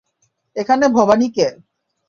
এখানে 0.55 0.85
ভবানী 0.89 1.27
কে? 1.35 1.47